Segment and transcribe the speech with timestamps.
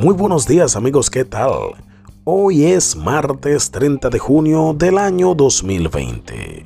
[0.00, 1.52] Muy buenos días amigos, ¿qué tal?
[2.24, 6.64] Hoy es martes 30 de junio del año 2020.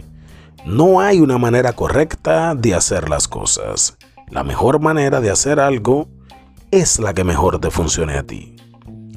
[0.66, 3.96] No hay una manera correcta de hacer las cosas.
[4.30, 6.06] La mejor manera de hacer algo
[6.70, 8.54] es la que mejor te funcione a ti.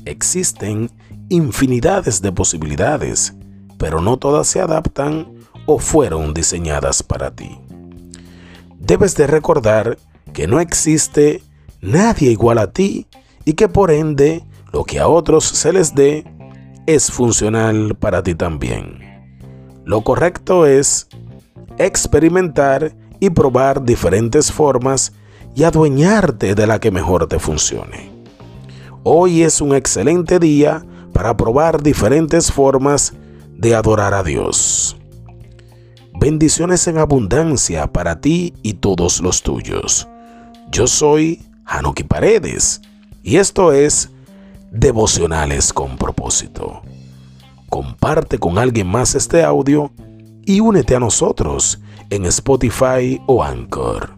[0.05, 0.89] Existen
[1.29, 3.35] infinidades de posibilidades,
[3.77, 5.27] pero no todas se adaptan
[5.67, 7.59] o fueron diseñadas para ti.
[8.79, 9.99] Debes de recordar
[10.33, 11.43] que no existe
[11.81, 13.05] nadie igual a ti
[13.47, 14.43] y que por ende
[14.73, 16.25] lo que a otros se les dé
[16.85, 18.99] es funcional para ti también.
[19.85, 21.07] Lo correcto es
[21.77, 25.13] experimentar y probar diferentes formas
[25.55, 28.11] y adueñarte de la que mejor te funcione.
[29.03, 33.13] Hoy es un excelente día para probar diferentes formas
[33.55, 34.97] de adorar a Dios.
[36.19, 40.05] Bendiciones en abundancia para ti y todos los tuyos.
[40.69, 42.81] Yo soy Hanuki Paredes
[43.27, 44.09] y esto es
[44.71, 46.81] Devocionales con propósito.
[47.69, 49.91] Comparte con alguien más este audio
[50.45, 54.15] y únete a nosotros en Spotify o Anchor.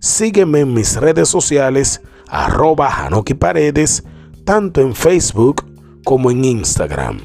[0.00, 4.04] Sígueme en mis redes sociales arroba Hanuki Paredes,
[4.44, 5.64] tanto en Facebook
[6.04, 7.20] como en Instagram.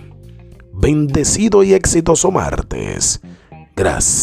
[0.73, 3.19] Bendecido y exitoso martes.
[3.75, 4.15] Gracias.